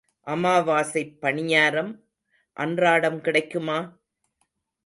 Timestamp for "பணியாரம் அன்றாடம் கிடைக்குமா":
1.21-3.79